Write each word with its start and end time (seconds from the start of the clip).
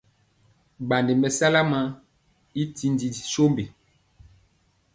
Ɓandi 0.87 1.13
mɛsala 1.21 1.59
maŋ 1.71 1.85
i 2.61 2.63
tindi 2.75 3.07
sombi. 3.33 3.63